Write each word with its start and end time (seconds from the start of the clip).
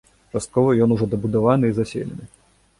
Часткова 0.33 0.69
ён 0.87 0.95
ужо 0.97 1.05
дабудаваны 1.13 1.65
і 1.71 1.77
заселены. 1.83 2.23